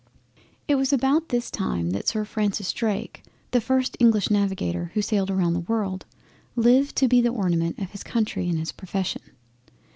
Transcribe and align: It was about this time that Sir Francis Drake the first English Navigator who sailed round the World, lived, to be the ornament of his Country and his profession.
It 0.67 0.73
was 0.81 0.91
about 0.91 1.29
this 1.29 1.51
time 1.51 1.91
that 1.91 2.07
Sir 2.07 2.25
Francis 2.25 2.73
Drake 2.73 3.21
the 3.51 3.61
first 3.61 3.95
English 3.99 4.31
Navigator 4.31 4.89
who 4.95 5.01
sailed 5.03 5.29
round 5.29 5.55
the 5.55 5.59
World, 5.59 6.07
lived, 6.55 6.95
to 6.95 7.07
be 7.07 7.21
the 7.21 7.29
ornament 7.29 7.77
of 7.77 7.91
his 7.91 8.01
Country 8.01 8.49
and 8.49 8.57
his 8.57 8.71
profession. 8.71 9.21